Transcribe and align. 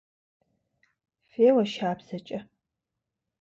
Феуэ 1.31 1.63
шабзэкӏэ! 1.73 2.39